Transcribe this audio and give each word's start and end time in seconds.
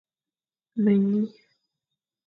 Me 0.83 0.91
nyi, 1.09 1.21